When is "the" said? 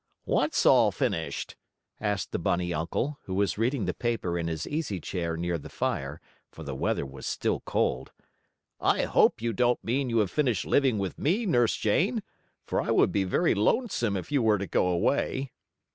2.31-2.39, 3.85-3.93, 5.59-5.69, 6.63-6.73